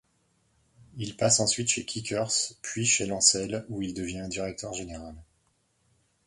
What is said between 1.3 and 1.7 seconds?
ensuite